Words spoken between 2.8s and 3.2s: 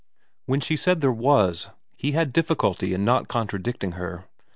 in